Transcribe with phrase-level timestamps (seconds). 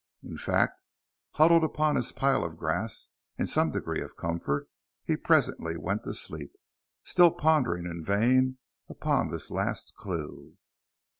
[0.23, 0.83] In fact,
[1.33, 4.67] huddled up on his pile of grass in some degree of comfort,
[5.03, 6.53] he presently went to sleep,
[7.03, 8.57] still pondering in vain
[8.89, 10.57] upon this last clue.